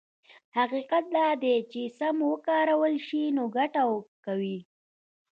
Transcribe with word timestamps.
حقيقت 0.57 1.03
دا 1.15 1.27
دی 1.41 1.55
چې 1.71 1.81
که 1.87 1.93
سم 1.97 2.15
وکارول 2.31 2.95
شي 3.07 3.23
نو 3.35 3.43
ګټه 3.57 3.83
کوي. 4.25 4.57